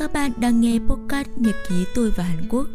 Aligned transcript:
Các 0.00 0.12
bạn 0.12 0.32
đang 0.40 0.60
nghe 0.60 0.78
podcast 0.88 1.28
Nhật 1.36 1.54
ký 1.68 1.84
tôi 1.94 2.10
và 2.10 2.24
Hàn 2.24 2.48
Quốc. 2.48 2.66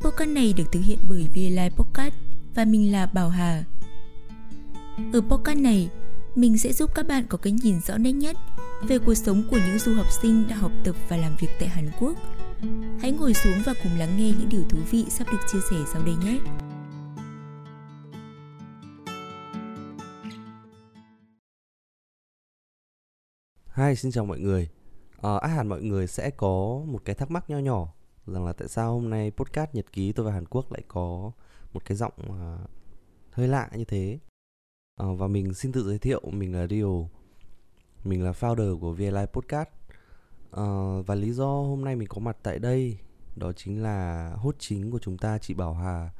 Podcast 0.00 0.30
này 0.30 0.52
được 0.56 0.64
thực 0.72 0.80
hiện 0.80 0.98
bởi 1.08 1.28
VLI 1.34 1.68
Podcast 1.76 2.14
và 2.54 2.64
mình 2.64 2.92
là 2.92 3.06
Bảo 3.06 3.28
Hà. 3.28 3.64
Ở 5.12 5.20
podcast 5.20 5.58
này, 5.58 5.90
mình 6.34 6.58
sẽ 6.58 6.72
giúp 6.72 6.90
các 6.94 7.06
bạn 7.06 7.24
có 7.28 7.38
cái 7.38 7.52
nhìn 7.52 7.80
rõ 7.80 7.98
nét 7.98 8.12
nhất 8.12 8.36
về 8.88 8.98
cuộc 8.98 9.14
sống 9.14 9.42
của 9.50 9.58
những 9.66 9.78
du 9.78 9.94
học 9.94 10.06
sinh 10.22 10.44
đã 10.48 10.56
học 10.56 10.72
tập 10.84 10.96
và 11.08 11.16
làm 11.16 11.36
việc 11.40 11.48
tại 11.60 11.68
Hàn 11.68 11.90
Quốc. 12.00 12.16
Hãy 13.00 13.12
ngồi 13.12 13.34
xuống 13.34 13.62
và 13.64 13.74
cùng 13.82 13.98
lắng 13.98 14.16
nghe 14.18 14.32
những 14.38 14.48
điều 14.48 14.62
thú 14.68 14.78
vị 14.90 15.04
sắp 15.08 15.26
được 15.32 15.40
chia 15.52 15.60
sẻ 15.70 15.76
sau 15.92 16.02
đây 16.02 16.14
nhé. 16.24 16.38
Hi, 23.76 23.96
xin 23.96 24.12
chào 24.12 24.24
mọi 24.24 24.38
người. 24.38 24.68
Ờ, 25.24 25.36
à, 25.36 25.38
ác 25.38 25.48
hẳn 25.48 25.68
mọi 25.68 25.82
người 25.82 26.06
sẽ 26.06 26.30
có 26.30 26.82
một 26.86 27.04
cái 27.04 27.14
thắc 27.14 27.30
mắc 27.30 27.50
nho 27.50 27.58
nhỏ 27.58 27.94
rằng 28.26 28.46
là 28.46 28.52
tại 28.52 28.68
sao 28.68 28.92
hôm 28.92 29.10
nay 29.10 29.30
podcast 29.30 29.74
nhật 29.74 29.92
ký 29.92 30.12
tôi 30.12 30.26
và 30.26 30.32
Hàn 30.32 30.46
Quốc 30.46 30.72
lại 30.72 30.82
có 30.88 31.32
một 31.72 31.84
cái 31.84 31.96
giọng 31.96 32.12
à, 32.18 32.58
hơi 33.30 33.48
lạ 33.48 33.70
như 33.76 33.84
thế. 33.84 34.18
À, 34.96 35.06
và 35.18 35.26
mình 35.26 35.54
xin 35.54 35.72
tự 35.72 35.84
giới 35.84 35.98
thiệu, 35.98 36.20
mình 36.32 36.54
là 36.54 36.66
Rio. 36.66 36.88
Mình 38.04 38.24
là 38.24 38.32
founder 38.32 38.78
của 38.78 38.92
VLI 38.92 39.26
Podcast. 39.32 39.68
à, 40.50 40.64
và 41.06 41.14
lý 41.14 41.32
do 41.32 41.46
hôm 41.46 41.84
nay 41.84 41.96
mình 41.96 42.08
có 42.08 42.20
mặt 42.20 42.36
tại 42.42 42.58
đây 42.58 42.98
đó 43.36 43.52
chính 43.52 43.82
là 43.82 44.30
hốt 44.36 44.54
chính 44.58 44.90
của 44.90 44.98
chúng 44.98 45.18
ta 45.18 45.38
chị 45.38 45.54
Bảo 45.54 45.74
Hà 45.74 46.10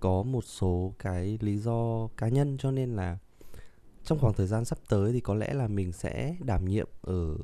có 0.00 0.22
một 0.22 0.44
số 0.44 0.94
cái 0.98 1.38
lý 1.40 1.56
do 1.58 2.08
cá 2.16 2.28
nhân 2.28 2.56
cho 2.58 2.70
nên 2.70 2.96
là 2.96 3.18
trong 4.04 4.18
khoảng 4.18 4.34
thời 4.34 4.46
gian 4.46 4.64
sắp 4.64 4.78
tới 4.88 5.12
thì 5.12 5.20
có 5.20 5.34
lẽ 5.34 5.54
là 5.54 5.68
mình 5.68 5.92
sẽ 5.92 6.36
đảm 6.40 6.64
nhiệm 6.64 6.88
ở 7.02 7.36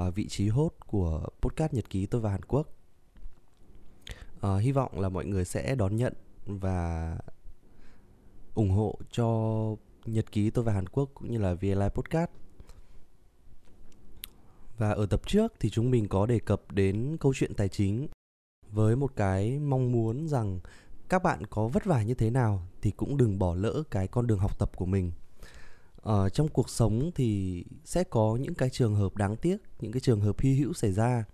uh, 0.00 0.14
vị 0.14 0.28
trí 0.28 0.48
hốt 0.48 0.72
của 0.86 1.28
podcast 1.40 1.72
nhật 1.72 1.90
ký 1.90 2.06
tôi 2.06 2.20
và 2.20 2.30
Hàn 2.30 2.42
Quốc. 2.42 2.68
Uh, 4.46 4.60
hy 4.60 4.72
vọng 4.72 5.00
là 5.00 5.08
mọi 5.08 5.24
người 5.24 5.44
sẽ 5.44 5.74
đón 5.74 5.96
nhận 5.96 6.12
và 6.46 7.18
ủng 8.54 8.70
hộ 8.70 8.98
cho 9.10 9.26
nhật 10.04 10.32
ký 10.32 10.50
tôi 10.50 10.64
và 10.64 10.72
Hàn 10.72 10.88
Quốc 10.88 11.10
cũng 11.14 11.30
như 11.30 11.38
là 11.38 11.54
VLI 11.54 11.88
podcast. 11.94 12.30
Và 14.78 14.90
ở 14.90 15.06
tập 15.06 15.20
trước 15.26 15.52
thì 15.60 15.70
chúng 15.70 15.90
mình 15.90 16.08
có 16.08 16.26
đề 16.26 16.38
cập 16.38 16.72
đến 16.72 17.16
câu 17.20 17.34
chuyện 17.34 17.54
tài 17.54 17.68
chính 17.68 18.08
với 18.70 18.96
một 18.96 19.16
cái 19.16 19.58
mong 19.58 19.92
muốn 19.92 20.28
rằng 20.28 20.60
các 21.08 21.22
bạn 21.22 21.46
có 21.46 21.68
vất 21.68 21.84
vả 21.84 22.02
như 22.02 22.14
thế 22.14 22.30
nào 22.30 22.66
thì 22.82 22.90
cũng 22.90 23.16
đừng 23.16 23.38
bỏ 23.38 23.54
lỡ 23.54 23.82
cái 23.90 24.08
con 24.08 24.26
đường 24.26 24.38
học 24.38 24.58
tập 24.58 24.70
của 24.76 24.86
mình 24.86 25.12
ở 26.02 26.28
trong 26.28 26.48
cuộc 26.48 26.70
sống 26.70 27.10
thì 27.14 27.64
sẽ 27.84 28.04
có 28.04 28.38
những 28.40 28.54
cái 28.54 28.70
trường 28.70 28.94
hợp 28.94 29.16
đáng 29.16 29.36
tiếc 29.36 29.56
những 29.80 29.92
cái 29.92 30.00
trường 30.00 30.20
hợp 30.20 30.40
hy 30.40 30.54
hữu 30.54 30.72
xảy 30.72 30.92
ra. 30.92 31.24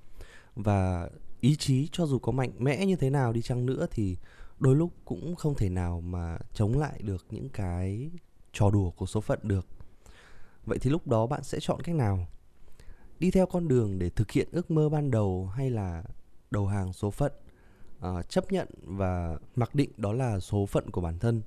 Và 0.54 1.10
ý 1.40 1.56
chí 1.56 1.88
cho 1.92 2.06
dù 2.06 2.18
có 2.18 2.32
mạnh 2.32 2.52
mẽ 2.58 2.86
như 2.86 2.96
thế 2.96 3.10
nào 3.10 3.32
đi 3.32 3.42
chăng 3.42 3.66
nữa 3.66 3.86
thì 3.90 4.16
đôi 4.58 4.76
lúc 4.76 4.92
cũng 5.04 5.36
không 5.36 5.54
thể 5.54 5.68
nào 5.68 6.00
mà 6.00 6.38
chống 6.52 6.78
lại 6.78 7.00
được 7.02 7.26
những 7.30 7.48
cái 7.48 8.10
trò 8.52 8.70
đùa 8.70 8.90
của 8.90 9.06
số 9.06 9.20
phận 9.20 9.38
được. 9.42 9.66
Vậy 10.66 10.78
thì 10.78 10.90
lúc 10.90 11.06
đó 11.06 11.26
bạn 11.26 11.42
sẽ 11.42 11.58
chọn 11.60 11.82
cách 11.82 11.94
nào? 11.94 12.26
Đi 13.18 13.30
theo 13.30 13.46
con 13.46 13.68
đường 13.68 13.98
để 13.98 14.10
thực 14.10 14.30
hiện 14.30 14.48
ước 14.52 14.70
mơ 14.70 14.88
ban 14.88 15.10
đầu 15.10 15.46
hay 15.46 15.70
là 15.70 16.04
đầu 16.50 16.66
hàng 16.66 16.92
số 16.92 17.10
phận? 17.10 17.32
Uh, 17.98 18.28
chấp 18.28 18.52
nhận 18.52 18.68
và 18.82 19.38
mặc 19.56 19.74
định 19.74 19.90
đó 19.96 20.12
là 20.12 20.40
số 20.40 20.66
phận 20.66 20.90
của 20.90 21.00
bản 21.00 21.18
thân? 21.18 21.42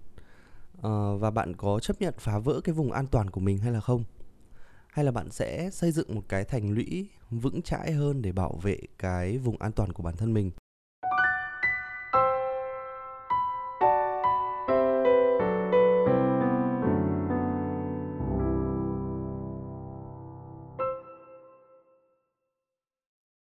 Uh, 0.88 1.22
và 1.22 1.32
bạn 1.32 1.54
có 1.56 1.80
chấp 1.80 2.02
nhận 2.02 2.14
phá 2.18 2.40
vỡ 2.40 2.62
cái 2.64 2.76
vùng 2.76 2.92
an 2.92 3.08
toàn 3.08 3.30
của 3.30 3.42
mình 3.42 3.58
hay 3.58 3.72
là 3.72 3.80
không? 3.80 4.04
Hay 4.88 5.06
là 5.06 5.12
bạn 5.12 5.32
sẽ 5.32 5.70
xây 5.70 5.92
dựng 5.92 6.16
một 6.16 6.22
cái 6.30 6.44
thành 6.44 6.72
lũy 6.72 7.10
vững 7.30 7.62
chãi 7.62 7.92
hơn 7.92 8.22
để 8.22 8.32
bảo 8.32 8.60
vệ 8.62 8.78
cái 8.98 9.38
vùng 9.38 9.58
an 9.58 9.72
toàn 9.72 9.94
của 9.94 10.04
bản 10.04 10.16
thân 10.18 10.34
mình? 10.34 10.52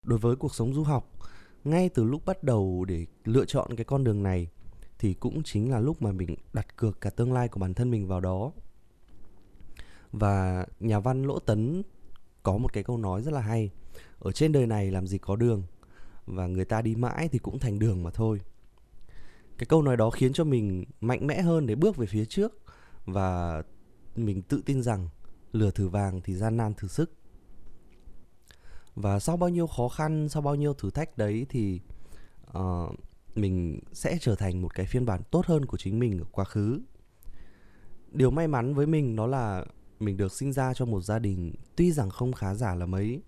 Đối 0.04 0.20
với 0.20 0.36
cuộc 0.36 0.56
sống 0.56 0.74
du 0.74 0.84
học 0.84 1.12
ngay 1.64 1.90
từ 1.90 2.04
lúc 2.04 2.26
bắt 2.26 2.44
đầu 2.44 2.86
để 2.88 3.06
lựa 3.24 3.46
chọn 3.46 3.76
cái 3.76 3.86
con 3.86 4.04
đường 4.04 4.24
này 4.24 4.48
thì 5.00 5.14
cũng 5.14 5.44
chính 5.44 5.72
là 5.72 5.80
lúc 5.80 6.02
mà 6.02 6.12
mình 6.12 6.36
đặt 6.54 6.78
cược 6.78 7.02
cả 7.02 7.10
tương 7.10 7.34
lai 7.34 7.48
của 7.48 7.60
bản 7.60 7.74
thân 7.74 7.92
mình 7.92 8.08
vào 8.08 8.22
đó. 8.22 8.52
Và 10.12 10.66
nhà 10.80 11.00
văn 11.00 11.24
lỗ 11.24 11.40
tấn 11.40 11.84
có 12.44 12.58
một 12.58 12.74
cái 12.74 12.84
câu 12.84 12.98
nói 12.98 13.22
rất 13.22 13.34
là 13.34 13.42
hay 13.42 13.70
ở 14.20 14.32
trên 14.32 14.52
đời 14.52 14.68
này 14.68 14.92
làm 14.92 15.08
gì 15.08 15.18
có 15.18 15.36
đường 15.36 15.64
và 16.26 16.48
người 16.48 16.66
ta 16.66 16.82
đi 16.82 16.96
mãi 16.96 17.30
thì 17.32 17.40
cũng 17.40 17.60
thành 17.60 17.80
đường 17.80 18.04
mà 18.04 18.12
thôi. 18.12 18.42
Cái 19.58 19.66
câu 19.66 19.82
nói 19.82 19.98
đó 19.98 20.10
khiến 20.10 20.34
cho 20.34 20.44
mình 20.44 20.86
mạnh 21.02 21.28
mẽ 21.28 21.42
hơn 21.42 21.68
để 21.68 21.76
bước 21.76 21.98
về 21.98 22.08
phía 22.08 22.26
trước 22.26 22.62
và 23.06 23.64
mình 24.16 24.42
tự 24.42 24.62
tin 24.66 24.84
rằng 24.84 25.10
lửa 25.52 25.72
thử 25.72 25.88
vàng 25.88 26.22
thì 26.22 26.36
gian 26.36 26.58
nan 26.58 26.74
thử 26.74 26.88
sức. 26.88 27.12
Và 28.96 29.20
sau 29.20 29.38
bao 29.38 29.50
nhiêu 29.50 29.68
khó 29.68 29.90
khăn 29.90 30.30
sau 30.30 30.42
bao 30.42 30.56
nhiêu 30.56 30.74
thử 30.74 30.90
thách 30.90 31.18
đấy 31.18 31.46
thì 31.50 31.80
uh, 32.58 32.96
mình 33.36 33.80
sẽ 33.94 34.18
trở 34.22 34.36
thành 34.36 34.62
một 34.62 34.76
cái 34.76 34.86
phiên 34.86 35.06
bản 35.06 35.22
tốt 35.32 35.46
hơn 35.46 35.66
của 35.66 35.78
chính 35.78 36.00
mình 36.00 36.20
ở 36.20 36.26
quá 36.32 36.46
khứ. 36.46 36.82
Điều 38.12 38.32
may 38.32 38.48
mắn 38.48 38.74
với 38.74 38.88
mình 38.88 39.16
đó 39.16 39.28
là 39.28 39.66
mình 40.00 40.18
được 40.18 40.32
sinh 40.32 40.54
ra 40.54 40.74
trong 40.74 40.92
một 40.92 41.02
gia 41.02 41.20
đình 41.20 41.54
tuy 41.76 41.92
rằng 41.92 42.10
không 42.10 42.34
khá 42.34 42.56
giả 42.56 42.76
là 42.76 42.86
mấy, 42.86 43.22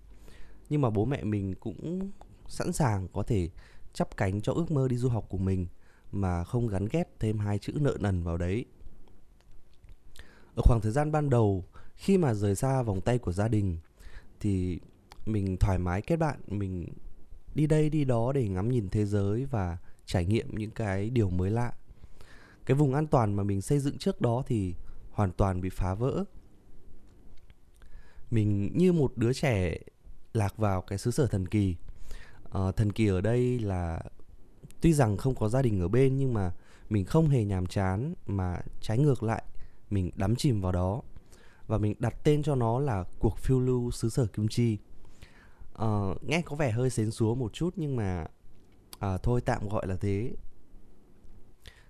nhưng 0.68 0.80
mà 0.80 0.90
bố 0.90 1.04
mẹ 1.04 1.24
mình 1.24 1.54
cũng 1.54 2.10
sẵn 2.48 2.72
sàng 2.72 3.08
có 3.12 3.22
thể 3.22 3.50
chắp 3.92 4.16
cánh 4.16 4.40
cho 4.40 4.52
ước 4.52 4.70
mơ 4.70 4.88
đi 4.88 4.96
du 4.96 5.08
học 5.08 5.26
của 5.28 5.38
mình 5.38 5.66
mà 6.12 6.44
không 6.44 6.66
gắn 6.66 6.86
ghép 6.90 7.20
thêm 7.20 7.38
hai 7.38 7.58
chữ 7.58 7.72
nợ 7.80 7.96
nần 8.00 8.22
vào 8.22 8.36
đấy. 8.36 8.64
Ở 10.54 10.62
khoảng 10.62 10.80
thời 10.80 10.92
gian 10.92 11.12
ban 11.12 11.30
đầu, 11.30 11.64
khi 11.94 12.18
mà 12.18 12.34
rời 12.34 12.54
xa 12.54 12.82
vòng 12.82 13.00
tay 13.00 13.18
của 13.18 13.32
gia 13.32 13.48
đình, 13.48 13.78
thì 14.40 14.80
mình 15.26 15.56
thoải 15.56 15.78
mái 15.78 16.02
kết 16.02 16.16
bạn, 16.16 16.40
mình 16.46 16.86
đi 17.54 17.66
đây 17.66 17.90
đi 17.90 18.04
đó 18.04 18.32
để 18.32 18.48
ngắm 18.48 18.68
nhìn 18.68 18.88
thế 18.88 19.06
giới 19.06 19.44
và 19.44 19.78
trải 20.08 20.24
nghiệm 20.24 20.54
những 20.54 20.70
cái 20.70 21.10
điều 21.10 21.30
mới 21.30 21.50
lạ. 21.50 21.72
Cái 22.66 22.76
vùng 22.76 22.94
an 22.94 23.06
toàn 23.06 23.34
mà 23.34 23.42
mình 23.42 23.62
xây 23.62 23.78
dựng 23.78 23.98
trước 23.98 24.20
đó 24.20 24.42
thì 24.46 24.74
hoàn 25.10 25.32
toàn 25.32 25.60
bị 25.60 25.68
phá 25.68 25.94
vỡ. 25.94 26.24
Mình 28.30 28.70
như 28.74 28.92
một 28.92 29.12
đứa 29.16 29.32
trẻ 29.32 29.78
lạc 30.32 30.56
vào 30.56 30.82
cái 30.82 30.98
xứ 30.98 31.10
sở 31.10 31.26
thần 31.26 31.48
kỳ. 31.48 31.76
À, 32.50 32.60
thần 32.76 32.92
kỳ 32.92 33.06
ở 33.06 33.20
đây 33.20 33.58
là 33.58 34.00
tuy 34.80 34.92
rằng 34.92 35.16
không 35.16 35.34
có 35.34 35.48
gia 35.48 35.62
đình 35.62 35.80
ở 35.80 35.88
bên 35.88 36.16
nhưng 36.16 36.34
mà 36.34 36.52
mình 36.88 37.04
không 37.04 37.28
hề 37.28 37.44
nhàm 37.44 37.66
chán 37.66 38.14
mà 38.26 38.60
trái 38.80 38.98
ngược 38.98 39.22
lại 39.22 39.42
mình 39.90 40.10
đắm 40.14 40.36
chìm 40.36 40.60
vào 40.60 40.72
đó. 40.72 41.02
Và 41.66 41.78
mình 41.78 41.94
đặt 41.98 42.14
tên 42.24 42.42
cho 42.42 42.54
nó 42.54 42.78
là 42.78 43.04
cuộc 43.18 43.38
phiêu 43.38 43.60
lưu 43.60 43.90
xứ 43.90 44.08
sở 44.08 44.26
kim 44.26 44.48
chi. 44.48 44.78
À, 45.74 45.86
nghe 46.22 46.42
có 46.42 46.56
vẻ 46.56 46.70
hơi 46.70 46.90
xến 46.90 47.10
xúa 47.10 47.34
một 47.34 47.52
chút 47.52 47.74
nhưng 47.76 47.96
mà 47.96 48.26
à, 48.98 49.18
thôi 49.18 49.40
tạm 49.40 49.68
gọi 49.68 49.86
là 49.86 49.96
thế. 49.96 50.32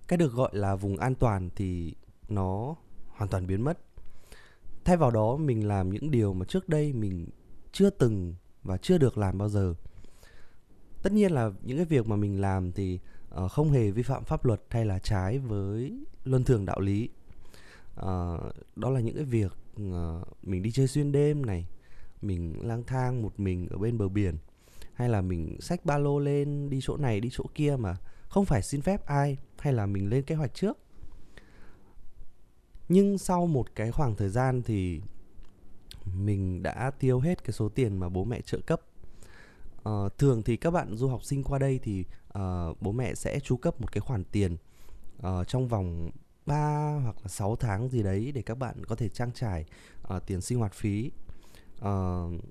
Cái 0.07 0.17
được 0.17 0.33
gọi 0.33 0.49
là 0.53 0.75
vùng 0.75 0.97
an 0.97 1.15
toàn 1.15 1.49
thì 1.55 1.95
nó 2.29 2.75
hoàn 3.07 3.29
toàn 3.29 3.47
biến 3.47 3.61
mất. 3.61 3.79
Thay 4.83 4.97
vào 4.97 5.11
đó 5.11 5.37
mình 5.37 5.67
làm 5.67 5.89
những 5.89 6.11
điều 6.11 6.33
mà 6.33 6.45
trước 6.45 6.69
đây 6.69 6.93
mình 6.93 7.27
chưa 7.71 7.89
từng 7.89 8.35
và 8.63 8.77
chưa 8.77 8.97
được 8.97 9.17
làm 9.17 9.37
bao 9.37 9.49
giờ. 9.49 9.73
Tất 11.03 11.13
nhiên 11.13 11.31
là 11.31 11.51
những 11.61 11.77
cái 11.77 11.85
việc 11.85 12.07
mà 12.07 12.15
mình 12.15 12.41
làm 12.41 12.71
thì 12.71 12.99
uh, 13.43 13.51
không 13.51 13.71
hề 13.71 13.91
vi 13.91 14.03
phạm 14.03 14.23
pháp 14.23 14.45
luật 14.45 14.61
hay 14.69 14.85
là 14.85 14.99
trái 14.99 15.39
với 15.39 15.99
luân 16.23 16.43
thường 16.43 16.65
đạo 16.65 16.79
lý. 16.79 17.09
Uh, 17.99 18.05
đó 18.75 18.89
là 18.89 18.99
những 18.99 19.15
cái 19.15 19.25
việc 19.25 19.51
uh, 19.83 20.27
mình 20.43 20.63
đi 20.63 20.71
chơi 20.71 20.87
xuyên 20.87 21.11
đêm 21.11 21.45
này 21.45 21.67
mình 22.21 22.67
lang 22.67 22.83
thang 22.83 23.21
một 23.21 23.39
mình 23.39 23.67
ở 23.69 23.77
bên 23.77 23.97
bờ 23.97 24.07
biển 24.07 24.37
hay 24.99 25.09
là 25.09 25.21
mình 25.21 25.57
xách 25.61 25.85
ba 25.85 25.97
lô 25.97 26.19
lên 26.19 26.69
đi 26.69 26.79
chỗ 26.81 26.97
này 26.97 27.19
đi 27.19 27.29
chỗ 27.31 27.43
kia 27.55 27.75
mà 27.79 27.95
không 28.27 28.45
phải 28.45 28.61
xin 28.61 28.81
phép 28.81 29.05
ai 29.05 29.37
hay 29.59 29.73
là 29.73 29.85
mình 29.85 30.09
lên 30.09 30.23
kế 30.23 30.35
hoạch 30.35 30.53
trước. 30.53 30.77
Nhưng 32.89 33.17
sau 33.17 33.47
một 33.47 33.75
cái 33.75 33.91
khoảng 33.91 34.15
thời 34.15 34.29
gian 34.29 34.61
thì 34.61 35.01
mình 36.13 36.63
đã 36.63 36.91
tiêu 36.99 37.19
hết 37.19 37.43
cái 37.43 37.51
số 37.51 37.69
tiền 37.69 37.97
mà 37.97 38.09
bố 38.09 38.23
mẹ 38.23 38.41
trợ 38.41 38.59
cấp. 38.65 38.81
Uh, 39.89 40.17
thường 40.17 40.43
thì 40.43 40.57
các 40.57 40.71
bạn 40.71 40.95
du 40.95 41.07
học 41.07 41.23
sinh 41.23 41.43
qua 41.43 41.59
đây 41.59 41.79
thì 41.83 42.05
uh, 42.27 42.81
bố 42.81 42.91
mẹ 42.91 43.15
sẽ 43.15 43.39
chu 43.39 43.57
cấp 43.57 43.81
một 43.81 43.91
cái 43.91 44.01
khoản 44.01 44.23
tiền 44.23 44.57
uh, 45.17 45.47
trong 45.47 45.67
vòng 45.67 46.11
3 46.45 46.99
hoặc 47.03 47.15
là 47.21 47.27
6 47.27 47.55
tháng 47.55 47.89
gì 47.89 48.03
đấy 48.03 48.31
để 48.31 48.41
các 48.41 48.55
bạn 48.55 48.85
có 48.85 48.95
thể 48.95 49.09
trang 49.09 49.31
trải 49.33 49.65
uh, 50.15 50.25
tiền 50.25 50.41
sinh 50.41 50.59
hoạt 50.59 50.73
phí. 50.73 51.11
Uh, 51.77 52.43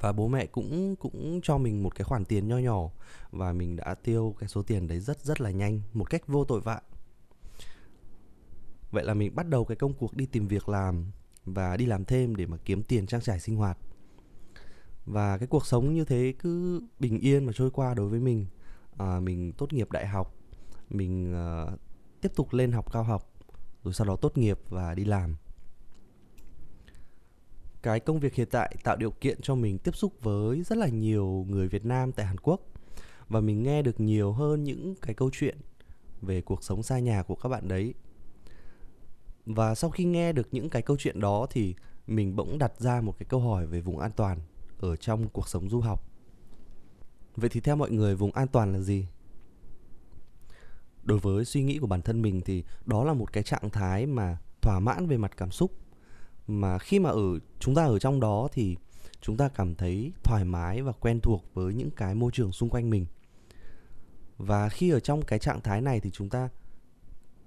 và 0.00 0.12
bố 0.12 0.28
mẹ 0.28 0.46
cũng 0.46 0.96
cũng 0.96 1.40
cho 1.42 1.58
mình 1.58 1.82
một 1.82 1.94
cái 1.94 2.04
khoản 2.04 2.24
tiền 2.24 2.48
nho 2.48 2.58
nhỏ 2.58 2.90
và 3.30 3.52
mình 3.52 3.76
đã 3.76 3.94
tiêu 3.94 4.34
cái 4.38 4.48
số 4.48 4.62
tiền 4.62 4.88
đấy 4.88 5.00
rất 5.00 5.20
rất 5.20 5.40
là 5.40 5.50
nhanh 5.50 5.80
một 5.92 6.10
cách 6.10 6.26
vô 6.26 6.44
tội 6.44 6.60
vạ. 6.60 6.80
Vậy 8.90 9.04
là 9.04 9.14
mình 9.14 9.34
bắt 9.34 9.48
đầu 9.48 9.64
cái 9.64 9.76
công 9.76 9.94
cuộc 9.94 10.16
đi 10.16 10.26
tìm 10.26 10.48
việc 10.48 10.68
làm 10.68 11.10
và 11.44 11.76
đi 11.76 11.86
làm 11.86 12.04
thêm 12.04 12.36
để 12.36 12.46
mà 12.46 12.56
kiếm 12.64 12.82
tiền 12.82 13.06
trang 13.06 13.20
trải 13.20 13.40
sinh 13.40 13.56
hoạt. 13.56 13.78
Và 15.04 15.38
cái 15.38 15.46
cuộc 15.46 15.66
sống 15.66 15.94
như 15.94 16.04
thế 16.04 16.34
cứ 16.38 16.82
bình 16.98 17.18
yên 17.18 17.44
mà 17.44 17.52
trôi 17.52 17.70
qua 17.70 17.94
đối 17.94 18.08
với 18.08 18.20
mình. 18.20 18.46
À, 18.98 19.20
mình 19.20 19.52
tốt 19.52 19.72
nghiệp 19.72 19.90
đại 19.90 20.06
học 20.06 20.34
mình 20.90 21.34
uh, 21.34 21.80
tiếp 22.20 22.32
tục 22.36 22.52
lên 22.52 22.72
học 22.72 22.92
cao 22.92 23.02
học 23.02 23.32
rồi 23.84 23.94
sau 23.94 24.06
đó 24.06 24.16
tốt 24.16 24.38
nghiệp 24.38 24.58
và 24.68 24.94
đi 24.94 25.04
làm 25.04 25.36
cái 27.82 28.00
công 28.00 28.20
việc 28.20 28.34
hiện 28.34 28.48
tại 28.50 28.76
tạo 28.84 28.96
điều 28.96 29.10
kiện 29.10 29.40
cho 29.42 29.54
mình 29.54 29.78
tiếp 29.78 29.96
xúc 29.96 30.12
với 30.22 30.62
rất 30.62 30.78
là 30.78 30.88
nhiều 30.88 31.46
người 31.48 31.68
Việt 31.68 31.84
Nam 31.84 32.12
tại 32.12 32.26
Hàn 32.26 32.38
Quốc 32.38 32.60
và 33.28 33.40
mình 33.40 33.62
nghe 33.62 33.82
được 33.82 34.00
nhiều 34.00 34.32
hơn 34.32 34.64
những 34.64 34.94
cái 35.02 35.14
câu 35.14 35.30
chuyện 35.32 35.58
về 36.22 36.40
cuộc 36.40 36.64
sống 36.64 36.82
xa 36.82 36.98
nhà 36.98 37.22
của 37.22 37.34
các 37.34 37.48
bạn 37.48 37.68
đấy. 37.68 37.94
Và 39.46 39.74
sau 39.74 39.90
khi 39.90 40.04
nghe 40.04 40.32
được 40.32 40.48
những 40.52 40.70
cái 40.70 40.82
câu 40.82 40.96
chuyện 41.00 41.20
đó 41.20 41.46
thì 41.50 41.74
mình 42.06 42.36
bỗng 42.36 42.58
đặt 42.58 42.80
ra 42.80 43.00
một 43.00 43.18
cái 43.18 43.26
câu 43.28 43.40
hỏi 43.40 43.66
về 43.66 43.80
vùng 43.80 43.98
an 43.98 44.10
toàn 44.16 44.38
ở 44.78 44.96
trong 44.96 45.28
cuộc 45.28 45.48
sống 45.48 45.68
du 45.68 45.80
học. 45.80 46.10
Vậy 47.36 47.50
thì 47.52 47.60
theo 47.60 47.76
mọi 47.76 47.90
người, 47.90 48.14
vùng 48.16 48.32
an 48.32 48.48
toàn 48.48 48.72
là 48.72 48.80
gì? 48.80 49.06
Đối 51.02 51.18
với 51.18 51.44
suy 51.44 51.62
nghĩ 51.62 51.78
của 51.78 51.86
bản 51.86 52.02
thân 52.02 52.22
mình 52.22 52.40
thì 52.40 52.64
đó 52.86 53.04
là 53.04 53.12
một 53.12 53.32
cái 53.32 53.42
trạng 53.42 53.70
thái 53.70 54.06
mà 54.06 54.38
thỏa 54.62 54.80
mãn 54.80 55.06
về 55.06 55.16
mặt 55.16 55.36
cảm 55.36 55.50
xúc 55.50 55.72
mà 56.50 56.78
khi 56.78 56.98
mà 56.98 57.10
ở, 57.10 57.38
chúng 57.58 57.74
ta 57.74 57.84
ở 57.84 57.98
trong 57.98 58.20
đó 58.20 58.48
thì 58.52 58.76
chúng 59.20 59.36
ta 59.36 59.48
cảm 59.48 59.74
thấy 59.74 60.12
thoải 60.22 60.44
mái 60.44 60.82
và 60.82 60.92
quen 60.92 61.20
thuộc 61.20 61.44
với 61.54 61.74
những 61.74 61.90
cái 61.90 62.14
môi 62.14 62.30
trường 62.32 62.52
xung 62.52 62.68
quanh 62.68 62.90
mình. 62.90 63.06
Và 64.38 64.68
khi 64.68 64.90
ở 64.90 65.00
trong 65.00 65.22
cái 65.22 65.38
trạng 65.38 65.60
thái 65.60 65.80
này 65.80 66.00
thì 66.00 66.10
chúng 66.10 66.28
ta, 66.28 66.48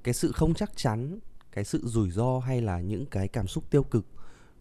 cái 0.03 0.13
sự 0.13 0.31
không 0.31 0.53
chắc 0.53 0.77
chắn, 0.77 1.19
cái 1.51 1.63
sự 1.63 1.81
rủi 1.83 2.11
ro 2.11 2.39
hay 2.39 2.61
là 2.61 2.81
những 2.81 3.05
cái 3.05 3.27
cảm 3.27 3.47
xúc 3.47 3.71
tiêu 3.71 3.83
cực, 3.83 4.05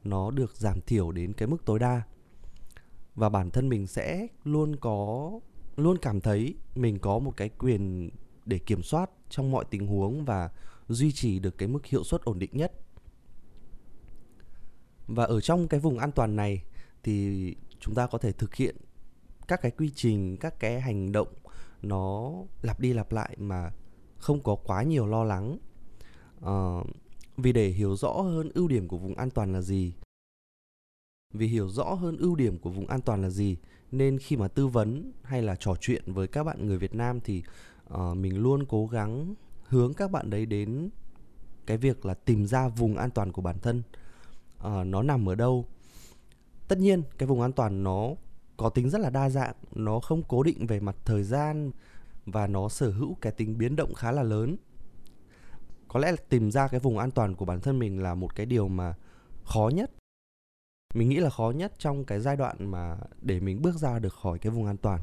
nó 0.04 0.30
được 0.30 0.56
giảm 0.56 0.80
thiểu 0.80 1.12
đến 1.12 1.32
cái 1.32 1.48
mức 1.48 1.64
tối 1.64 1.78
đa. 1.78 2.02
Và 3.14 3.28
bản 3.28 3.50
thân 3.50 3.68
mình 3.68 3.86
sẽ 3.86 4.26
luôn 4.44 4.76
có, 4.76 5.30
luôn 5.76 5.96
cảm 6.02 6.20
thấy 6.20 6.54
mình 6.74 6.98
có 6.98 7.18
một 7.18 7.36
cái 7.36 7.48
quyền 7.48 8.10
để 8.46 8.58
kiểm 8.58 8.82
soát 8.82 9.10
trong 9.28 9.50
mọi 9.50 9.64
tình 9.70 9.86
huống 9.86 10.24
và 10.24 10.50
duy 10.88 11.12
trì 11.12 11.38
được 11.38 11.58
cái 11.58 11.68
mức 11.68 11.86
hiệu 11.86 12.04
suất 12.04 12.22
ổn 12.22 12.38
định 12.38 12.50
nhất 12.52 12.72
và 15.06 15.24
ở 15.24 15.40
trong 15.40 15.68
cái 15.68 15.80
vùng 15.80 15.98
an 15.98 16.12
toàn 16.12 16.36
này 16.36 16.64
thì 17.02 17.54
chúng 17.80 17.94
ta 17.94 18.06
có 18.06 18.18
thể 18.18 18.32
thực 18.32 18.54
hiện 18.54 18.76
các 19.48 19.62
cái 19.62 19.70
quy 19.70 19.90
trình 19.94 20.36
các 20.36 20.60
cái 20.60 20.80
hành 20.80 21.12
động 21.12 21.28
nó 21.82 22.32
lặp 22.62 22.80
đi 22.80 22.92
lặp 22.92 23.12
lại 23.12 23.36
mà 23.38 23.70
không 24.18 24.42
có 24.42 24.56
quá 24.56 24.82
nhiều 24.82 25.06
lo 25.06 25.24
lắng. 25.24 25.58
Uh, 26.44 26.86
vì 27.36 27.52
để 27.52 27.68
hiểu 27.68 27.96
rõ 27.96 28.12
hơn 28.12 28.50
ưu 28.54 28.68
điểm 28.68 28.88
của 28.88 28.98
vùng 28.98 29.14
an 29.14 29.30
toàn 29.30 29.52
là 29.52 29.60
gì 29.60 29.94
vì 31.32 31.46
hiểu 31.46 31.68
rõ 31.68 31.84
hơn 31.84 32.16
ưu 32.16 32.36
điểm 32.36 32.58
của 32.58 32.70
vùng 32.70 32.86
an 32.86 33.00
toàn 33.00 33.22
là 33.22 33.30
gì 33.30 33.56
nên 33.92 34.18
khi 34.18 34.36
mà 34.36 34.48
tư 34.48 34.66
vấn 34.66 35.12
hay 35.22 35.42
là 35.42 35.56
trò 35.56 35.74
chuyện 35.80 36.12
với 36.12 36.28
các 36.28 36.44
bạn 36.44 36.66
người 36.66 36.78
Việt 36.78 36.94
Nam 36.94 37.20
thì 37.20 37.42
uh, 37.94 38.16
mình 38.16 38.38
luôn 38.38 38.64
cố 38.68 38.86
gắng 38.86 39.34
hướng 39.64 39.94
các 39.94 40.10
bạn 40.10 40.30
đấy 40.30 40.46
đến 40.46 40.90
cái 41.66 41.76
việc 41.76 42.06
là 42.06 42.14
tìm 42.14 42.46
ra 42.46 42.68
vùng 42.68 42.96
an 42.96 43.10
toàn 43.10 43.32
của 43.32 43.42
bản 43.42 43.58
thân 43.62 43.82
uh, 44.66 44.86
nó 44.86 45.02
nằm 45.02 45.28
ở 45.28 45.34
đâu? 45.34 45.66
Tất 46.68 46.78
nhiên 46.78 47.02
cái 47.18 47.26
vùng 47.26 47.40
an 47.40 47.52
toàn 47.52 47.82
nó 47.82 48.10
có 48.56 48.68
tính 48.68 48.90
rất 48.90 49.00
là 49.00 49.10
đa 49.10 49.30
dạng. 49.30 49.54
Nó 49.74 50.00
không 50.00 50.22
cố 50.28 50.42
định 50.42 50.66
về 50.66 50.80
mặt 50.80 50.96
thời 51.04 51.22
gian 51.22 51.70
và 52.26 52.46
nó 52.46 52.68
sở 52.68 52.90
hữu 52.90 53.14
cái 53.20 53.32
tính 53.32 53.58
biến 53.58 53.76
động 53.76 53.94
khá 53.94 54.12
là 54.12 54.22
lớn. 54.22 54.56
Có 55.88 56.00
lẽ 56.00 56.10
là 56.10 56.16
tìm 56.28 56.50
ra 56.50 56.68
cái 56.68 56.80
vùng 56.80 56.98
an 56.98 57.10
toàn 57.10 57.34
của 57.34 57.44
bản 57.44 57.60
thân 57.60 57.78
mình 57.78 58.02
là 58.02 58.14
một 58.14 58.34
cái 58.34 58.46
điều 58.46 58.68
mà 58.68 58.94
khó 59.44 59.70
nhất. 59.74 59.90
Mình 60.94 61.08
nghĩ 61.08 61.16
là 61.16 61.30
khó 61.30 61.52
nhất 61.56 61.72
trong 61.78 62.04
cái 62.04 62.20
giai 62.20 62.36
đoạn 62.36 62.70
mà 62.70 62.98
để 63.22 63.40
mình 63.40 63.62
bước 63.62 63.74
ra 63.74 63.98
được 63.98 64.14
khỏi 64.14 64.38
cái 64.38 64.52
vùng 64.52 64.66
an 64.66 64.76
toàn. 64.76 65.00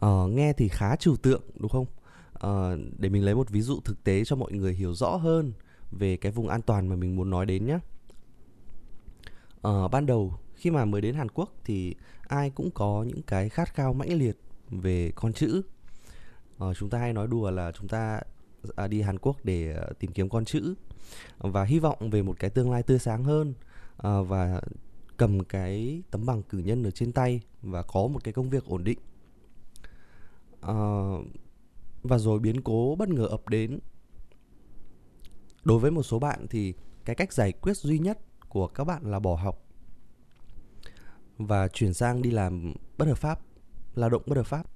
Ờ, 0.00 0.26
nghe 0.28 0.52
thì 0.52 0.68
khá 0.68 0.96
trừu 0.96 1.16
tượng 1.16 1.42
đúng 1.54 1.70
không? 1.70 1.86
Ờ, 2.32 2.78
để 2.98 3.08
mình 3.08 3.24
lấy 3.24 3.34
một 3.34 3.50
ví 3.50 3.60
dụ 3.60 3.80
thực 3.84 4.04
tế 4.04 4.24
cho 4.24 4.36
mọi 4.36 4.52
người 4.52 4.74
hiểu 4.74 4.94
rõ 4.94 5.16
hơn 5.16 5.52
về 5.90 6.16
cái 6.16 6.32
vùng 6.32 6.48
an 6.48 6.62
toàn 6.62 6.88
mà 6.88 6.96
mình 6.96 7.16
muốn 7.16 7.30
nói 7.30 7.46
đến 7.46 7.66
nhé. 7.66 7.78
Ờ, 9.62 9.88
ban 9.88 10.06
đầu 10.06 10.34
khi 10.54 10.70
mà 10.70 10.84
mới 10.84 11.00
đến 11.00 11.14
Hàn 11.14 11.28
Quốc 11.28 11.52
thì 11.64 11.94
ai 12.28 12.50
cũng 12.50 12.70
có 12.70 13.04
những 13.08 13.22
cái 13.22 13.48
khát 13.48 13.74
khao 13.74 13.92
mãnh 13.92 14.12
liệt 14.12 14.36
về 14.70 15.12
con 15.14 15.32
chữ. 15.32 15.62
Ờ, 16.58 16.74
chúng 16.74 16.90
ta 16.90 16.98
hay 16.98 17.12
nói 17.12 17.26
đùa 17.26 17.50
là 17.50 17.72
chúng 17.72 17.88
ta 17.88 18.20
à, 18.76 18.86
đi 18.86 19.00
Hàn 19.00 19.18
Quốc 19.18 19.44
để 19.44 19.72
ờ, 19.72 19.92
tìm 19.98 20.12
kiếm 20.12 20.28
con 20.28 20.44
chữ 20.44 20.74
và 21.38 21.64
hy 21.64 21.78
vọng 21.78 22.10
về 22.10 22.22
một 22.22 22.36
cái 22.38 22.50
tương 22.50 22.70
lai 22.70 22.82
tươi 22.82 22.98
sáng 22.98 23.24
hơn 23.24 23.54
ờ, 23.96 24.22
và 24.22 24.60
cầm 25.16 25.44
cái 25.44 26.02
tấm 26.10 26.26
bằng 26.26 26.42
cử 26.42 26.58
nhân 26.58 26.84
ở 26.84 26.90
trên 26.90 27.12
tay 27.12 27.40
và 27.62 27.82
có 27.82 28.06
một 28.06 28.24
cái 28.24 28.32
công 28.32 28.50
việc 28.50 28.64
ổn 28.64 28.84
định 28.84 28.98
uh, 30.66 31.26
và 32.02 32.18
rồi 32.18 32.38
biến 32.38 32.60
cố 32.60 32.96
bất 32.98 33.08
ngờ 33.08 33.26
ập 33.26 33.48
đến. 33.48 33.78
Đối 35.64 35.78
với 35.78 35.90
một 35.90 36.02
số 36.02 36.18
bạn 36.18 36.46
thì 36.50 36.74
cái 37.04 37.16
cách 37.16 37.32
giải 37.32 37.52
quyết 37.52 37.76
duy 37.76 37.98
nhất 37.98 38.18
của 38.48 38.66
các 38.66 38.84
bạn 38.84 39.10
là 39.10 39.18
bỏ 39.18 39.34
học 39.34 39.64
và 41.38 41.68
chuyển 41.68 41.94
sang 41.94 42.22
đi 42.22 42.30
làm 42.30 42.74
bất 42.98 43.08
hợp 43.08 43.18
pháp 43.18 43.40
lao 43.94 44.10
động 44.10 44.22
bất 44.26 44.36
hợp 44.36 44.46
pháp. 44.46 44.66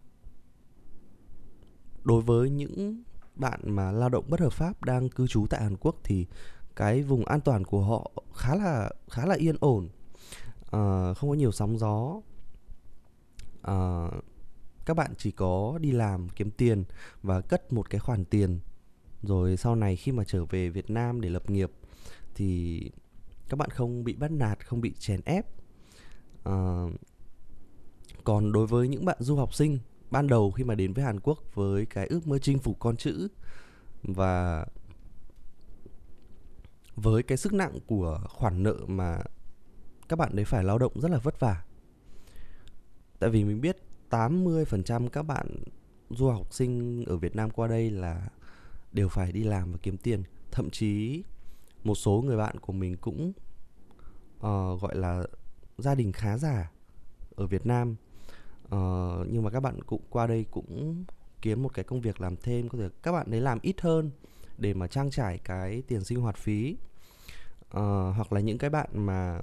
Đối 2.05 2.23
với 2.23 2.51
những 2.51 3.03
bạn 3.35 3.61
mà 3.65 3.93
lao 3.93 4.09
động 4.09 4.25
bất 4.29 4.41
hợp 4.41 4.53
pháp 4.53 4.85
đang 4.85 5.09
cư 5.09 5.27
trú 5.27 5.47
tại 5.51 5.63
Hàn 5.63 5.77
Quốc 5.77 5.97
thì 6.05 6.27
cái 6.77 7.03
vùng 7.03 7.25
an 7.25 7.41
toàn 7.41 7.65
của 7.65 7.83
họ 7.83 8.11
khá 8.35 8.55
là 8.55 8.91
khá 9.11 9.27
là 9.27 9.35
yên 9.35 9.57
ổn. 9.61 9.89
À, 10.71 11.15
không 11.15 11.31
có 11.31 11.35
nhiều 11.35 11.53
sóng 11.53 11.79
gió. 11.79 12.21
À, 13.63 14.09
các 14.85 14.95
bạn 14.97 15.15
chỉ 15.19 15.31
có 15.31 15.79
đi 15.81 15.93
làm 15.93 16.29
kiếm 16.29 16.51
tiền 16.51 16.85
và 17.23 17.41
cất 17.41 17.73
một 17.73 17.91
cái 17.91 17.99
khoản 18.01 18.25
tiền. 18.25 18.61
Rồi 19.23 19.57
sau 19.57 19.75
này 19.75 19.97
khi 19.97 20.13
mà 20.13 20.25
trở 20.25 20.45
về 20.45 20.69
Việt 20.69 20.91
Nam 20.91 21.21
để 21.21 21.29
lập 21.29 21.51
nghiệp 21.51 21.71
thì 22.35 22.81
các 23.49 23.57
bạn 23.57 23.71
không 23.71 24.05
bị 24.05 24.17
bắt 24.17 24.31
nạt 24.31 24.67
không 24.67 24.81
bị 24.81 24.93
chèn 24.99 25.21
ép. 25.25 25.47
À, 26.45 26.85
còn 28.25 28.53
đối 28.53 28.67
với 28.67 28.89
những 28.89 29.05
bạn 29.05 29.17
du 29.21 29.37
học 29.37 29.55
sinh 29.55 29.79
ban 30.11 30.27
đầu 30.27 30.51
khi 30.51 30.65
mà 30.65 30.75
đến 30.75 30.93
với 30.93 31.05
Hàn 31.05 31.21
Quốc 31.21 31.39
với 31.55 31.87
cái 31.87 32.07
ước 32.07 32.27
mơ 32.27 32.39
chinh 32.39 32.59
phục 32.59 32.77
con 32.79 32.97
chữ 32.97 33.29
và 34.03 34.67
với 36.95 37.23
cái 37.23 37.39
sức 37.39 37.53
nặng 37.53 37.79
của 37.87 38.21
khoản 38.29 38.63
nợ 38.63 38.77
mà 38.87 39.21
các 40.09 40.19
bạn 40.19 40.37
đấy 40.37 40.45
phải 40.45 40.65
lao 40.65 40.79
động 40.79 41.01
rất 41.01 41.11
là 41.11 41.19
vất 41.19 41.41
vả. 41.41 41.65
Tại 43.19 43.31
vì 43.31 43.45
mình 43.45 43.61
biết 43.61 43.77
80% 44.13 45.09
các 45.09 45.23
bạn 45.23 45.47
du 46.11 46.29
học 46.29 46.55
sinh 46.55 47.05
ở 47.07 47.17
Việt 47.17 47.37
Nam 47.37 47.51
qua 47.51 47.69
đây 47.69 47.91
là 47.91 48.29
đều 48.93 49.09
phải 49.09 49.33
đi 49.33 49.45
làm 49.45 49.73
và 49.73 49.79
kiếm 49.83 49.97
tiền. 49.97 50.23
Thậm 50.51 50.71
chí 50.71 51.23
một 51.85 51.95
số 51.95 52.23
người 52.27 52.37
bạn 52.37 52.61
của 52.61 52.73
mình 52.73 52.97
cũng 52.97 53.33
uh, 54.37 54.81
gọi 54.81 54.97
là 54.97 55.23
gia 55.79 55.95
đình 55.95 56.13
khá 56.13 56.39
giả 56.39 56.73
ở 57.35 57.47
Việt 57.47 57.67
Nam. 57.67 57.97
Uh, 58.65 59.27
nhưng 59.31 59.43
mà 59.43 59.51
các 59.51 59.61
bạn 59.61 59.83
cũng 59.83 60.03
qua 60.11 60.27
đây 60.27 60.47
cũng 60.51 61.05
kiếm 61.43 61.63
một 61.63 61.75
cái 61.75 61.85
công 61.85 62.01
việc 62.01 62.21
làm 62.21 62.37
thêm 62.37 62.69
có 62.69 62.79
thể 62.79 62.89
các 63.03 63.13
bạn 63.13 63.31
đấy 63.31 63.41
làm 63.41 63.59
ít 63.63 63.81
hơn 63.81 64.11
để 64.59 64.75
mà 64.75 64.87
trang 64.87 65.11
trải 65.11 65.39
cái 65.39 65.83
tiền 65.89 66.05
sinh 66.05 66.21
hoạt 66.21 66.37
phí. 66.37 66.77
Uh, 67.67 67.83
hoặc 68.17 68.33
là 68.33 68.41
những 68.41 68.59
cái 68.59 68.71
bạn 68.71 68.89
mà 68.93 69.41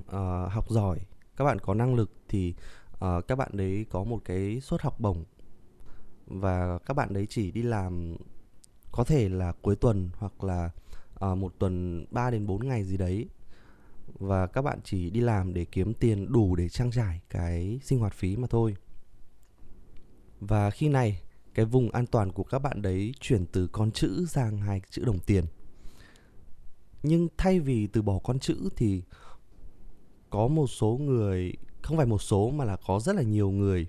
uh, 0.00 0.52
học 0.52 0.70
giỏi 0.70 0.98
các 1.36 1.44
bạn 1.44 1.58
có 1.58 1.74
năng 1.74 1.94
lực 1.94 2.10
thì 2.28 2.54
uh, 3.02 3.28
các 3.28 3.36
bạn 3.36 3.50
đấy 3.52 3.86
có 3.90 4.04
một 4.04 4.20
cái 4.24 4.60
suất 4.60 4.82
học 4.82 5.00
bổng 5.00 5.24
và 6.26 6.78
các 6.78 6.94
bạn 6.94 7.12
đấy 7.12 7.26
chỉ 7.30 7.50
đi 7.50 7.62
làm 7.62 8.16
có 8.92 9.04
thể 9.04 9.28
là 9.28 9.52
cuối 9.62 9.76
tuần 9.76 10.10
hoặc 10.16 10.44
là 10.44 10.70
uh, 11.26 11.38
một 11.38 11.54
tuần 11.58 12.06
3 12.10 12.30
đến 12.30 12.46
4 12.46 12.68
ngày 12.68 12.84
gì 12.84 12.96
đấy 12.96 13.28
và 14.18 14.46
các 14.46 14.62
bạn 14.62 14.78
chỉ 14.84 15.10
đi 15.10 15.20
làm 15.20 15.54
để 15.54 15.64
kiếm 15.64 15.94
tiền 15.94 16.32
đủ 16.32 16.56
để 16.56 16.68
trang 16.68 16.90
trải 16.90 17.20
cái 17.30 17.80
sinh 17.82 17.98
hoạt 17.98 18.12
phí 18.12 18.36
mà 18.36 18.46
thôi. 18.46 18.76
Và 20.40 20.70
khi 20.70 20.88
này 20.88 21.22
cái 21.54 21.64
vùng 21.64 21.90
an 21.90 22.06
toàn 22.06 22.32
của 22.32 22.44
các 22.44 22.58
bạn 22.58 22.82
đấy 22.82 23.14
chuyển 23.20 23.46
từ 23.46 23.66
con 23.72 23.92
chữ 23.92 24.26
sang 24.28 24.58
hai 24.58 24.82
chữ 24.90 25.04
đồng 25.04 25.18
tiền. 25.18 25.44
Nhưng 27.02 27.28
thay 27.36 27.60
vì 27.60 27.86
từ 27.86 28.02
bỏ 28.02 28.18
con 28.18 28.38
chữ 28.38 28.68
thì 28.76 29.02
có 30.30 30.48
một 30.48 30.66
số 30.66 30.98
người 31.02 31.52
không 31.82 31.96
phải 31.96 32.06
một 32.06 32.22
số 32.22 32.50
mà 32.50 32.64
là 32.64 32.76
có 32.86 33.00
rất 33.00 33.16
là 33.16 33.22
nhiều 33.22 33.50
người 33.50 33.86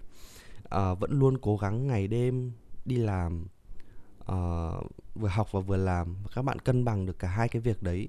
uh, 0.63 0.99
vẫn 0.99 1.19
luôn 1.19 1.37
cố 1.41 1.57
gắng 1.57 1.87
ngày 1.87 2.07
đêm 2.07 2.51
đi 2.85 2.95
làm 2.95 3.45
uh, 4.21 4.91
vừa 5.15 5.27
học 5.29 5.47
và 5.51 5.59
vừa 5.59 5.77
làm. 5.77 6.15
Và 6.23 6.29
các 6.35 6.41
bạn 6.41 6.59
cân 6.59 6.85
bằng 6.85 7.05
được 7.05 7.19
cả 7.19 7.27
hai 7.27 7.49
cái 7.49 7.61
việc 7.61 7.83
đấy. 7.83 8.07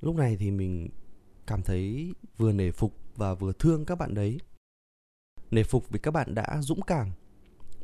Lúc 0.00 0.16
này 0.16 0.36
thì 0.36 0.50
mình 0.50 0.88
cảm 1.46 1.62
thấy 1.62 2.12
vừa 2.36 2.52
nể 2.52 2.70
phục 2.70 2.94
và 3.16 3.34
vừa 3.34 3.52
thương 3.52 3.84
các 3.84 3.98
bạn 3.98 4.14
đấy. 4.14 4.40
Nể 5.50 5.62
phục 5.62 5.90
vì 5.90 5.98
các 5.98 6.10
bạn 6.10 6.34
đã 6.34 6.58
dũng 6.60 6.82
cảm 6.82 7.10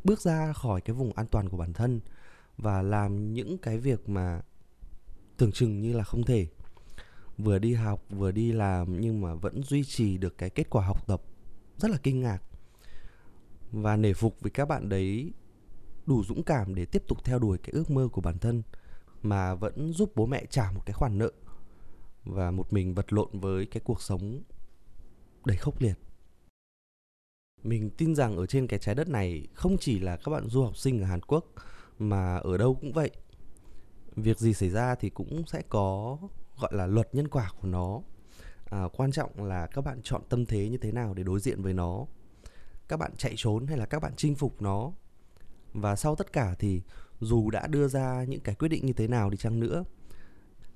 bước 0.05 0.21
ra 0.21 0.53
khỏi 0.53 0.81
cái 0.81 0.95
vùng 0.95 1.13
an 1.13 1.27
toàn 1.27 1.49
của 1.49 1.57
bản 1.57 1.73
thân 1.73 2.01
và 2.57 2.83
làm 2.83 3.33
những 3.35 3.59
cái 3.59 3.79
việc 3.79 4.09
mà 4.09 4.43
tưởng 5.37 5.53
chừng 5.53 5.81
như 5.81 5.93
là 5.93 6.05
không 6.05 6.23
thể 6.23 6.47
vừa 7.43 7.59
đi 7.59 7.75
học, 7.75 8.05
vừa 8.11 8.31
đi 8.31 8.53
làm 8.53 9.01
nhưng 9.01 9.21
mà 9.21 9.35
vẫn 9.35 9.63
duy 9.63 9.85
trì 9.85 10.19
được 10.19 10.39
cái 10.39 10.51
kết 10.51 10.71
quả 10.71 10.87
học 10.87 11.07
tập 11.07 11.23
rất 11.77 11.91
là 11.91 11.97
kinh 12.03 12.21
ngạc. 12.21 12.43
Và 13.73 13.97
nể 13.97 14.13
phục 14.13 14.37
vì 14.41 14.51
các 14.51 14.69
bạn 14.69 14.89
đấy 14.89 15.33
đủ 16.07 16.25
dũng 16.25 16.43
cảm 16.43 16.75
để 16.75 16.85
tiếp 16.85 17.03
tục 17.09 17.25
theo 17.25 17.39
đuổi 17.39 17.59
cái 17.59 17.71
ước 17.73 17.91
mơ 17.91 18.09
của 18.13 18.21
bản 18.21 18.39
thân 18.39 18.63
mà 19.23 19.55
vẫn 19.55 19.93
giúp 19.93 20.13
bố 20.15 20.27
mẹ 20.27 20.45
trả 20.51 20.73
một 20.73 20.83
cái 20.87 20.95
khoản 20.95 21.19
nợ 21.19 21.33
và 22.25 22.51
một 22.51 22.73
mình 22.73 22.95
vật 22.95 23.13
lộn 23.13 23.29
với 23.33 23.67
cái 23.67 23.81
cuộc 23.85 24.03
sống 24.03 24.43
đầy 25.45 25.57
khốc 25.57 25.81
liệt. 25.81 25.95
Mình 27.63 27.91
tin 27.91 28.15
rằng 28.15 28.37
ở 28.37 28.47
trên 28.47 28.67
cái 28.67 28.79
trái 28.79 28.95
đất 28.95 29.09
này 29.09 29.47
không 29.55 29.77
chỉ 29.81 29.99
là 29.99 30.17
các 30.17 30.31
bạn 30.31 30.49
du 30.49 30.63
học 30.63 30.77
sinh 30.77 31.01
ở 31.01 31.07
Hàn 31.07 31.21
Quốc 31.23 31.45
mà 31.99 32.37
ở 32.37 32.57
đâu 32.57 32.75
cũng 32.75 32.93
vậy. 32.93 33.11
Việc 34.17 34.39
gì 34.39 34.55
xảy 34.55 34.71
ra 34.71 34.95
thì 34.95 35.11
cũng 35.11 35.47
sẽ 35.47 35.63
có 35.69 36.19
gọi 36.61 36.71
là 36.75 36.87
luật 36.87 37.15
nhân 37.15 37.29
quả 37.29 37.51
của 37.61 37.69
nó. 37.69 38.01
À, 38.65 38.85
quan 38.93 39.13
trọng 39.13 39.45
là 39.45 39.67
các 39.67 39.85
bạn 39.85 40.01
chọn 40.03 40.23
tâm 40.29 40.47
thế 40.47 40.69
như 40.69 40.79
thế 40.79 40.93
nào 40.93 41.15
để 41.15 41.23
đối 41.23 41.41
diện 41.41 41.63
với 41.63 41.73
nó. 41.73 42.07
Các 42.89 42.97
bạn 42.97 43.13
chạy 43.17 43.35
trốn 43.37 43.67
hay 43.67 43.79
là 43.79 43.87
các 43.87 44.03
bạn 44.03 44.13
chinh 44.17 44.35
phục 44.35 44.63
nó. 44.63 44.93
Và 45.73 45.97
sau 45.97 46.17
tất 46.17 46.33
cả 46.33 46.55
thì 46.59 46.83
dù 47.21 47.51
đã 47.51 47.67
đưa 47.67 47.89
ra 47.89 48.25
những 48.25 48.41
cái 48.41 48.55
quyết 48.55 48.69
định 48.69 48.87
như 48.87 48.93
thế 48.93 49.09
nào 49.09 49.31
đi 49.31 49.37
chăng 49.37 49.61
nữa 49.61 49.85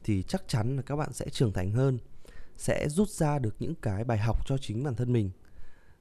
thì 0.04 0.22
chắc 0.22 0.48
chắn 0.48 0.76
là 0.76 0.82
các 0.82 0.96
bạn 0.96 1.12
sẽ 1.12 1.28
trưởng 1.28 1.52
thành 1.52 1.70
hơn 1.70 1.98
sẽ 2.56 2.88
rút 2.88 3.08
ra 3.08 3.38
được 3.38 3.56
những 3.58 3.74
cái 3.74 4.04
bài 4.04 4.18
học 4.18 4.46
cho 4.46 4.58
chính 4.58 4.84
bản 4.84 4.94
thân 4.94 5.12
mình. 5.12 5.30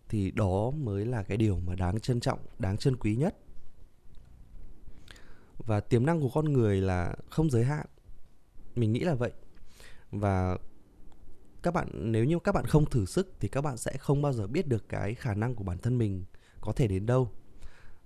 Thì 0.09 0.31
đó 0.31 0.71
mới 0.71 1.05
là 1.05 1.23
cái 1.23 1.37
điều 1.37 1.59
mà 1.59 1.75
đáng 1.75 1.99
trân 1.99 2.19
trọng 2.19 2.39
đáng 2.59 2.77
trân 2.77 2.97
quý 2.97 3.15
nhất. 3.15 3.35
Và 5.57 5.79
tiềm 5.79 6.05
năng 6.05 6.21
của 6.21 6.29
con 6.33 6.53
người 6.53 6.81
là 6.81 7.15
không 7.29 7.49
giới 7.49 7.63
hạn. 7.63 7.85
Mình 8.75 8.93
nghĩ 8.93 8.99
là 8.99 9.15
vậy 9.15 9.31
và 10.13 10.57
các 11.63 11.73
bạn 11.73 11.89
nếu 11.93 12.25
như 12.25 12.39
các 12.39 12.51
bạn 12.51 12.65
không 12.65 12.85
thử 12.85 13.05
sức 13.05 13.33
thì 13.39 13.47
các 13.47 13.61
bạn 13.61 13.77
sẽ 13.77 13.97
không 13.97 14.21
bao 14.21 14.33
giờ 14.33 14.47
biết 14.47 14.67
được 14.67 14.89
cái 14.89 15.15
khả 15.15 15.33
năng 15.33 15.55
của 15.55 15.63
bản 15.63 15.77
thân 15.77 15.97
mình 15.97 16.23
có 16.61 16.71
thể 16.71 16.87
đến 16.87 17.05
đâu. 17.05 17.31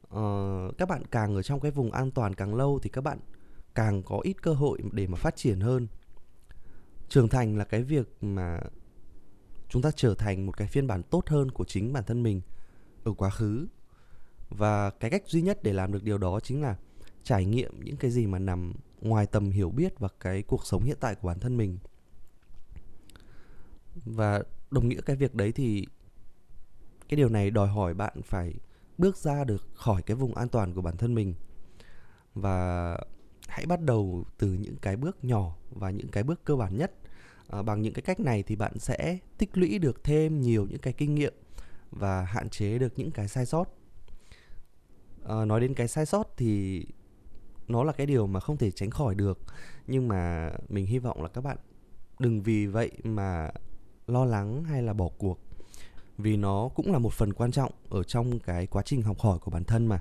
Uh, 0.08 0.78
các 0.78 0.90
bạn 0.90 1.04
càng 1.12 1.36
ở 1.36 1.42
trong 1.42 1.60
cái 1.60 1.72
vùng 1.72 1.92
an 1.92 2.12
toàn 2.12 2.34
càng 2.34 2.56
lâu 2.56 2.80
thì 2.84 2.90
các 2.90 3.02
bạn 3.02 3.20
càng 3.76 4.04
có 4.04 4.20
ít 4.24 4.42
cơ 4.42 4.54
hội 4.54 4.80
để 4.92 5.08
mà 5.08 5.18
phát 5.18 5.36
triển 5.36 5.60
hơn. 5.60 5.88
Trưởng 7.10 7.28
thành 7.28 7.58
là 7.58 7.66
cái 7.66 7.84
việc 7.84 8.18
mà 8.22 8.60
chúng 9.70 9.82
ta 9.82 9.92
trở 9.96 10.14
thành 10.14 10.46
một 10.46 10.58
cái 10.58 10.68
phiên 10.68 10.88
bản 10.88 11.04
tốt 11.04 11.24
hơn 11.28 11.52
của 11.52 11.66
chính 11.66 11.94
bản 11.94 12.04
thân 12.04 12.24
mình 12.24 12.42
ở 13.04 13.14
quá 13.14 13.30
khứ. 13.30 13.68
Và 14.50 14.90
cái 14.90 15.12
cách 15.12 15.24
duy 15.28 15.42
nhất 15.42 15.64
để 15.64 15.74
làm 15.74 15.92
được 15.92 16.04
điều 16.04 16.18
đó 16.18 16.40
chính 16.40 16.62
là 16.62 16.76
trải 17.24 17.46
nghiệm 17.46 17.84
những 17.84 17.98
cái 17.98 18.12
gì 18.12 18.28
mà 18.28 18.40
nằm 18.40 18.74
ngoài 19.02 19.26
tầm 19.26 19.52
hiểu 19.52 19.70
biết 19.70 20.00
và 20.00 20.08
cái 20.20 20.44
cuộc 20.44 20.66
sống 20.66 20.84
hiện 20.84 20.98
tại 21.00 21.16
của 21.16 21.28
bản 21.28 21.40
thân 21.40 21.58
mình 21.58 21.78
và 24.06 24.44
đồng 24.72 24.90
nghĩa 24.90 25.02
cái 25.02 25.16
việc 25.16 25.36
đấy 25.36 25.52
thì 25.52 25.86
cái 27.10 27.18
điều 27.18 27.30
này 27.30 27.52
đòi 27.52 27.68
hỏi 27.68 27.94
bạn 27.94 28.22
phải 28.22 28.54
bước 28.98 29.18
ra 29.18 29.44
được 29.44 29.68
khỏi 29.74 30.02
cái 30.02 30.16
vùng 30.16 30.36
an 30.36 30.50
toàn 30.50 30.74
của 30.74 30.82
bản 30.82 30.98
thân 30.98 31.16
mình. 31.16 31.34
Và 32.34 32.98
hãy 33.48 33.66
bắt 33.66 33.82
đầu 33.82 34.26
từ 34.38 34.54
những 34.54 34.76
cái 34.76 34.96
bước 34.96 35.24
nhỏ 35.24 35.56
và 35.72 35.90
những 35.90 36.08
cái 36.08 36.24
bước 36.24 36.44
cơ 36.44 36.56
bản 36.56 36.78
nhất. 36.78 36.92
À, 37.48 37.62
bằng 37.62 37.82
những 37.82 37.94
cái 37.94 38.02
cách 38.02 38.20
này 38.20 38.44
thì 38.44 38.56
bạn 38.56 38.80
sẽ 38.80 39.18
tích 39.38 39.58
lũy 39.58 39.80
được 39.80 40.04
thêm 40.04 40.42
nhiều 40.42 40.68
những 40.70 40.80
cái 40.80 40.94
kinh 40.94 41.16
nghiệm 41.16 41.34
và 41.92 42.24
hạn 42.24 42.50
chế 42.50 42.80
được 42.80 42.94
những 42.96 43.12
cái 43.12 43.28
sai 43.28 43.46
sót. 43.46 43.66
À, 45.26 45.46
nói 45.46 45.62
đến 45.62 45.74
cái 45.74 45.88
sai 45.88 46.06
sót 46.06 46.34
thì 46.38 46.86
nó 47.68 47.84
là 47.84 47.94
cái 47.94 48.08
điều 48.08 48.28
mà 48.28 48.40
không 48.40 48.58
thể 48.58 48.72
tránh 48.72 48.90
khỏi 48.90 49.16
được. 49.16 49.40
Nhưng 49.88 50.08
mà 50.08 50.52
mình 50.70 50.86
hy 50.86 51.00
vọng 51.00 51.22
là 51.24 51.30
các 51.30 51.44
bạn 51.44 51.58
đừng 52.20 52.42
vì 52.42 52.66
vậy 52.66 52.92
mà 53.04 53.52
lo 54.08 54.26
lắng 54.26 54.64
hay 54.64 54.82
là 54.82 54.94
bỏ 54.94 55.10
cuộc? 55.18 55.40
Vì 56.18 56.38
nó 56.38 56.70
cũng 56.76 56.92
là 56.92 57.00
một 57.00 57.14
phần 57.14 57.34
quan 57.34 57.52
trọng 57.52 57.72
ở 57.90 58.04
trong 58.04 58.40
cái 58.40 58.68
quá 58.68 58.84
trình 58.86 59.02
học 59.02 59.20
hỏi 59.20 59.40
của 59.40 59.52
bản 59.52 59.64
thân 59.64 59.86
mà. 59.86 60.00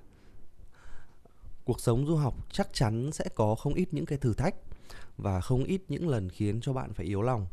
Cuộc 1.64 1.80
sống 1.80 2.06
du 2.06 2.16
học 2.16 2.34
chắc 2.52 2.68
chắn 2.72 3.12
sẽ 3.12 3.24
có 3.34 3.54
không 3.54 3.74
ít 3.74 3.88
những 3.92 4.06
cái 4.06 4.18
thử 4.18 4.34
thách 4.34 4.54
và 5.18 5.40
không 5.40 5.64
ít 5.64 5.82
những 5.88 6.08
lần 6.08 6.30
khiến 6.30 6.60
cho 6.60 6.72
bạn 6.72 6.92
phải 6.92 7.06
yếu 7.06 7.22
lòng. 7.22 7.46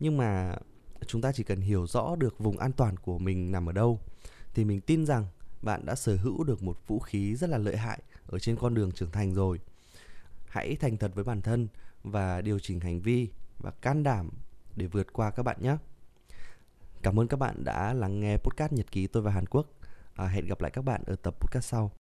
Nhưng 0.00 0.16
mà 0.16 0.56
chúng 1.06 1.20
ta 1.20 1.32
chỉ 1.32 1.42
cần 1.42 1.60
hiểu 1.60 1.86
rõ 1.86 2.16
được 2.16 2.38
vùng 2.38 2.58
an 2.58 2.72
toàn 2.72 2.96
của 2.96 3.18
mình 3.18 3.52
nằm 3.52 3.68
ở 3.68 3.72
đâu, 3.72 4.00
thì 4.54 4.64
mình 4.64 4.80
tin 4.80 5.06
rằng 5.06 5.26
bạn 5.62 5.86
đã 5.86 5.94
sở 5.94 6.16
hữu 6.16 6.44
được 6.44 6.62
một 6.62 6.78
vũ 6.86 6.98
khí 6.98 7.36
rất 7.36 7.50
là 7.50 7.58
lợi 7.58 7.76
hại 7.76 8.02
ở 8.26 8.38
trên 8.38 8.56
con 8.56 8.74
đường 8.74 8.92
trưởng 8.92 9.10
thành 9.10 9.34
rồi. 9.34 9.60
Hãy 10.46 10.76
thành 10.76 10.96
thật 10.96 11.10
với 11.14 11.24
bản 11.24 11.42
thân 11.42 11.68
và 12.02 12.40
điều 12.40 12.58
chỉnh 12.58 12.80
hành 12.80 13.00
vi 13.00 13.28
và 13.58 13.70
can 13.70 14.02
đảm 14.02 14.30
để 14.76 14.86
vượt 14.86 15.12
qua 15.12 15.30
các 15.30 15.42
bạn 15.42 15.56
nhé 15.60 15.76
cảm 17.04 17.20
ơn 17.20 17.28
các 17.28 17.36
bạn 17.36 17.64
đã 17.64 17.94
lắng 17.94 18.20
nghe 18.20 18.36
podcast 18.36 18.72
nhật 18.72 18.92
ký 18.92 19.06
tôi 19.06 19.22
và 19.22 19.30
hàn 19.30 19.46
quốc. 19.46 19.66
À, 20.14 20.26
hẹn 20.26 20.46
gặp 20.46 20.60
lại 20.60 20.70
các 20.70 20.84
bạn 20.84 21.02
ở 21.06 21.16
tập 21.16 21.34
podcast 21.40 21.64
sau. 21.64 22.03